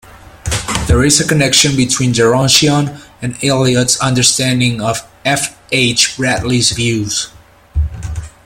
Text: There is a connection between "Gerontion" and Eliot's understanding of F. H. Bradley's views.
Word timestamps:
There 0.87 1.03
is 1.05 1.21
a 1.21 1.27
connection 1.27 1.75
between 1.75 2.11
"Gerontion" 2.11 2.99
and 3.21 3.37
Eliot's 3.43 3.99
understanding 4.01 4.81
of 4.81 5.07
F. 5.23 5.55
H. 5.71 6.17
Bradley's 6.17 6.71
views. 6.71 7.31